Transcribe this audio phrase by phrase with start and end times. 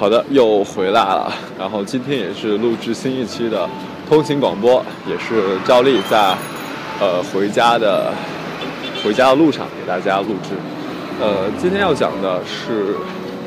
[0.00, 1.30] 好的，又回来了。
[1.58, 3.68] 然后今天也是录制新一期的
[4.08, 6.34] 通勤广播，也是照例在
[6.98, 8.10] 呃回家的
[9.04, 10.54] 回家的路上给大家录制。
[11.20, 12.96] 呃，今天要讲的是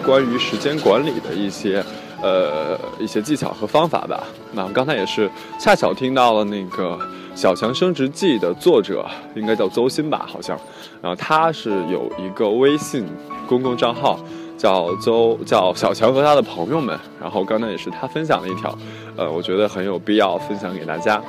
[0.06, 1.84] 关于时间管理的一些
[2.22, 4.24] 呃一些技巧和方法吧。
[4.52, 6.92] 那刚才也是恰巧听到了那个
[7.34, 10.56] 《小强升职记》的作者，应该叫邹鑫吧，好像。
[11.02, 13.08] 然后他是有一个微信
[13.48, 14.20] 公共账号。
[14.64, 18.74] 叫邹叫小强和他的朋友们，然后刚才也是他分享了一条，
[19.18, 21.22] 呃，我觉得很有必要分享给大家。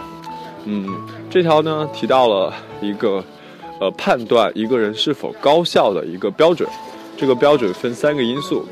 [0.67, 0.87] 嗯，
[1.29, 3.25] 这条呢提到了一个，
[3.81, 6.69] 呃，判断一个人是否高效的一个标准，
[7.17, 8.65] 这个标准分三个因素。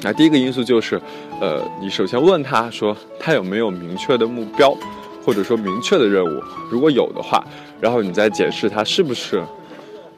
[0.00, 1.02] 那第一个因素就是，
[1.40, 4.72] 呃，你首先问他说他有没有明确的目标，
[5.24, 7.44] 或者说明确的任务，如果有的话，
[7.80, 9.42] 然后你再检视他是不是，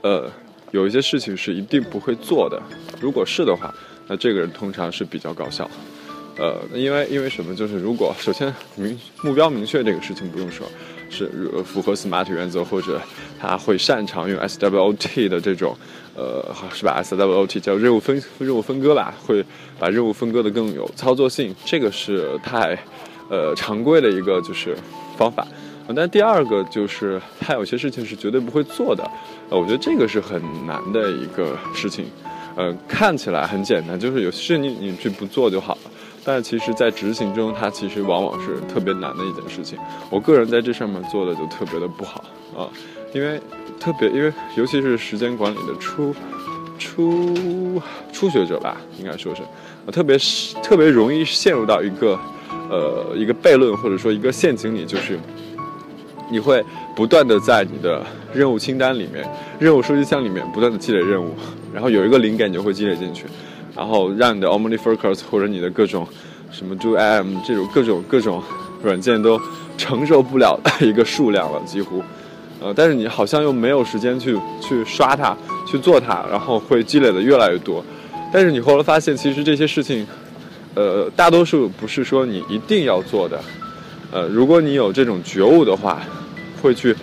[0.03, 0.31] 呃。
[0.71, 2.61] 有一些事情是一定不会做的，
[3.01, 3.75] 如果是的话，
[4.07, 5.69] 那这个人通常是比较高效。
[6.37, 7.55] 呃，因为因为什么？
[7.55, 10.67] 就是如果首先明目标明确这个事情不用说，
[11.11, 11.29] 是
[11.65, 13.01] 符合 SMART 原则，或者
[13.41, 15.77] 他会擅长用 SWOT 的这种，
[16.15, 19.45] 呃，是吧？SWOT 叫任务分任务分割吧，会
[19.81, 22.79] 把任务分割的更有操作性，这个是太，
[23.29, 24.77] 呃，常规的一个就是
[25.17, 25.45] 方法。
[25.97, 29.03] 但第二个就是他有些事情是绝对不会做的，
[29.49, 32.05] 呃，我觉得这个是很难的一个事情，
[32.57, 35.91] 呃，看起来很简单，就是有事你你去不做就好了，
[36.25, 39.79] 但是其实，在执行中，它其实往往是特别难的一件事情。
[40.11, 42.23] 我个人在这上面做的就特别的不好
[42.55, 42.69] 啊，
[43.15, 43.41] 因为
[43.81, 46.15] 特别因为尤其是时间管理的初
[46.79, 47.81] 初
[48.13, 49.41] 初学者吧，应该说是，
[49.91, 52.19] 特别是特别容易陷入到一个
[52.69, 55.19] 呃一个悖论或者说一个陷阱里，就是。
[56.31, 59.27] 你会不断的在你的任务清单里面、
[59.59, 61.35] 任务收集箱里面不断的积累任务，
[61.73, 63.25] 然后有一个灵感你就会积累进去，
[63.75, 66.07] 然后让你的 OmniFocus 或者你的各种
[66.51, 68.43] 什么 DoIM 这种各种各种
[68.83, 69.41] 软件都
[69.77, 72.03] 承受不了一个数量了，几乎，
[72.61, 77.85] 呃，但是你好像又没有时间去去刷它、去做它，然后会积累的越来越多，
[78.33, 80.07] 但是你后来发现，其实这些事情，
[80.75, 83.41] 呃，大多数不是说你一定要做的。
[84.11, 86.01] 呃，如果你有这种觉悟的话，
[86.61, 86.95] 会去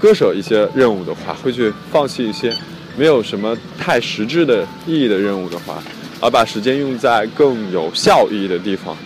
[0.00, 2.54] 割舍一些任务的话，会去放弃一些
[2.96, 5.82] 没有什么太实质的意义的任务的话，
[6.20, 8.96] 而把时间用在更有效益的地方、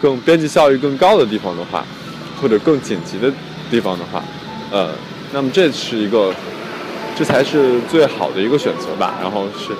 [0.00, 1.84] 更边际效益更高的地方的话，
[2.40, 3.32] 或者更紧急的
[3.70, 4.22] 地方的话，
[4.70, 4.90] 呃，
[5.32, 6.34] 那么这是一个，
[7.16, 9.14] 这才是最好的一个选择吧。
[9.20, 9.74] 然后是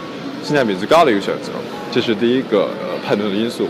[0.46, 1.52] 性价比最高的一个选择，
[1.90, 3.68] 这是第一个呃判断的因素。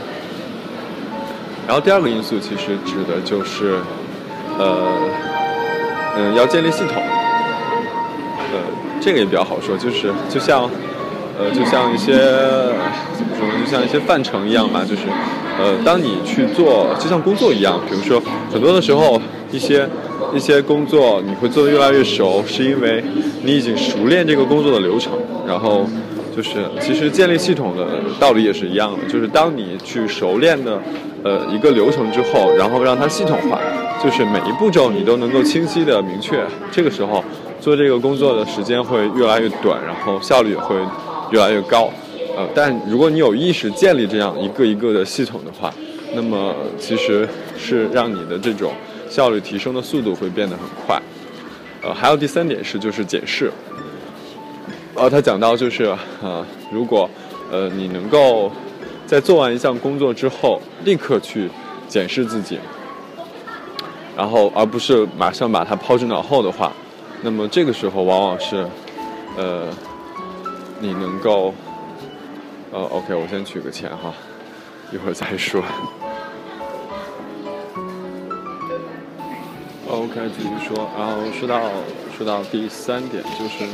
[1.66, 3.78] 然后第二个因素其实指的就是，
[4.58, 4.92] 呃，
[6.16, 7.02] 嗯，要建立系统。
[8.52, 8.58] 呃，
[9.00, 10.68] 这个也比较好说，就是就像，
[11.38, 12.12] 呃，就像一些
[13.16, 13.54] 怎么说呢？
[13.64, 15.02] 就像一些范畴一样吧，就是，
[15.58, 18.22] 呃，当你去做，就像工作一样，比如说
[18.52, 19.20] 很多的时候，
[19.52, 19.88] 一些
[20.34, 23.02] 一些工作你会做得越来越熟，是因为
[23.42, 25.12] 你已经熟练这个工作的流程，
[25.46, 25.86] 然后。
[26.34, 27.84] 就是，其实建立系统的
[28.20, 29.12] 道理也是一样的。
[29.12, 30.80] 就是当你去熟练的，
[31.22, 33.60] 呃，一个流程之后，然后让它系统化，
[34.02, 36.42] 就是每一步骤你都能够清晰的明确。
[36.70, 37.22] 这个时候
[37.60, 40.76] 做这个工作的时间会越来越短，然后效率也会
[41.30, 41.90] 越来越高。
[42.36, 45.72] 呃，但如果你有意识建立这样一个一个的系统的话，
[46.14, 48.72] 那么其实是让你的这种
[49.08, 51.00] 效率提升的速度会变得很快。
[51.82, 53.50] 呃，还有第三点是，就是检视。
[54.94, 57.08] 呃，他讲到就是，呃，如果，
[57.50, 58.50] 呃，你能够
[59.10, 61.50] 在做完一项工作之后，立刻去
[61.88, 62.60] 检视自己，
[64.16, 66.72] 然后而不是马上把它抛之脑后的话，
[67.20, 68.64] 那么这个时候往往是，
[69.36, 69.66] 呃，
[70.78, 71.52] 你能够，
[72.70, 74.14] 呃，OK，我先取个钱哈，
[74.94, 75.60] 一会儿再说。
[79.88, 81.60] OK，继续说，然后说到
[82.16, 83.64] 说到第三点就是。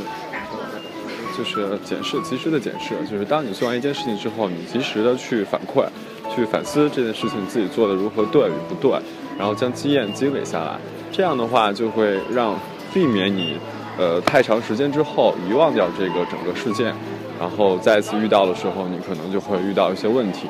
[1.37, 5.85] 就是检视，及时的检视，就是当你做完一件事情之后，你及时的去反馈，
[6.35, 8.99] 去反思这件事情自己做的如何对与不对，
[9.37, 10.77] 然后将经验积累下来。
[11.11, 12.59] 这样的话，就会让
[12.93, 13.57] 避免你，
[13.99, 16.93] 呃，太长时间之后遗忘掉这个整个事件，
[17.39, 20.47] 然后再次遇到的时候，你可能就会遇到一些问题。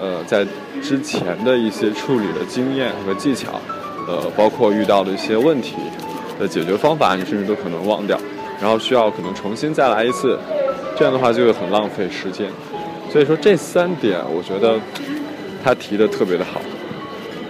[0.00, 0.46] 呃，在
[0.82, 3.60] 之前的一些处理的经验和技巧，
[4.06, 5.74] 呃，包括遇到的一些问题
[6.38, 8.16] 的解决方法，你甚至都可能忘掉。
[8.60, 10.38] 然后需要可能重新再来一次，
[10.96, 12.48] 这样的话就会很浪费时间。
[13.10, 14.78] 所以说这三点，我觉得
[15.64, 16.60] 他提的特别的好，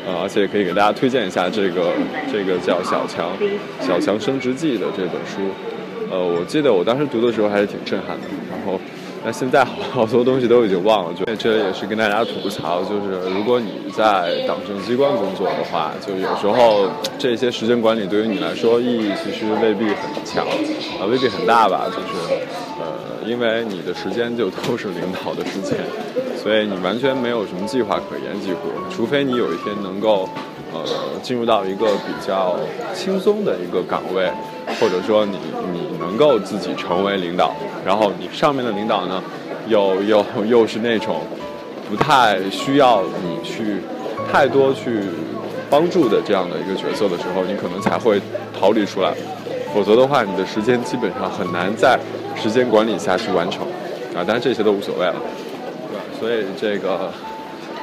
[0.07, 1.93] 呃，而且可以给大家推荐一下这个
[2.31, 3.33] 这个叫小强
[3.87, 5.41] 《小强升职记》的这本书。
[6.11, 8.27] 呃，我记得我当时读的时候还是挺震撼的。
[8.51, 8.81] 然后
[9.25, 16.89] 那现在好多东西都已经忘了，就这也是跟大家吐槽，就是如果你在党政机关工作的话，就有时候
[17.19, 20.47] 这些时间管理对于你来说意义其实未必很强，
[21.01, 22.35] 啊，未必很大吧，就是
[22.81, 25.79] 呃，因为你的时间就都是领导的时间，
[26.37, 30.29] 所以你完全没有什么计划可言，几乎，除非你有一天能够。
[30.71, 30.85] 呃，
[31.23, 32.55] 进入到一个比较
[32.95, 34.31] 轻松的一个岗位，
[34.79, 35.39] 或者说你
[35.73, 37.55] 你能够自己成为领导，
[37.89, 39.23] 然后你上面的领导呢，
[39.67, 41.23] 又又又是那种
[41.89, 43.81] 不太需要你去
[44.31, 45.01] 太多去
[45.71, 48.21] 帮助的这样的一个角色的时候，你可能才会
[48.53, 49.15] 逃离出来，
[49.73, 51.99] 否则的话，你的时间基本上很难在
[52.37, 53.63] 时间管理下去完成
[54.15, 54.17] 啊。
[54.17, 55.17] 当然这些都无所谓了，
[55.89, 56.05] 对吧？
[56.21, 57.11] 所以这个。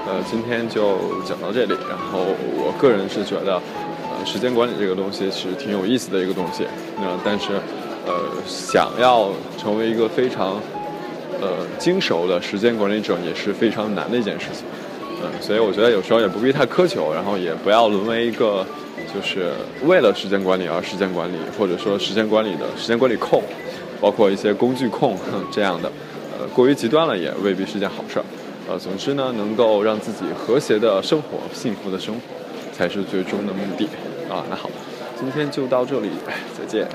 [0.08, 1.74] 呃，今天就讲到这里。
[1.90, 2.20] 然后，
[2.62, 3.60] 我个人是觉得，
[4.04, 6.64] 呃，时间管理这个东西是挺有意思的一个东西。
[7.02, 7.54] 那但是，
[8.06, 8.14] 呃，
[8.48, 10.60] 想要成为一个非常，
[11.42, 14.64] 呃，精熟的时间管理者，也是非常难的一件事情。
[15.24, 18.66] 嗯，所以我觉得有时候也不必太苛求，然后也不要沦为一个
[19.14, 19.54] 就是
[19.86, 23.42] 为了时间管理而时间管理，或者说时间管理的时间管理控，
[24.00, 25.18] 包括一些工具控
[25.52, 25.92] 这样的，
[26.38, 28.26] 呃，过于极端了也未必是件好事儿。
[28.68, 32.22] 呃，总之呢，能够让自己和谐的生活、幸福的生活，
[32.74, 33.86] 才是最终的目的。
[34.30, 34.70] 啊，那好，
[35.20, 36.10] 今天就到这里，
[36.58, 36.88] 再见。